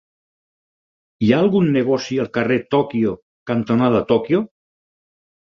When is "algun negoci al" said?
1.43-2.31